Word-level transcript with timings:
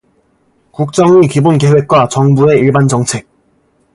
국정의 0.71 1.29
기본계획과 1.29 2.07
정부의 2.07 2.57
일반정책 2.59 3.27